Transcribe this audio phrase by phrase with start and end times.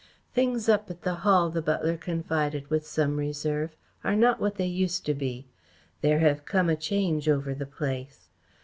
[0.33, 4.65] "Things up at the Hall," the butler confided, with some reserve, "are not what they
[4.65, 5.45] used to be.
[6.01, 8.27] There have come a change over the place."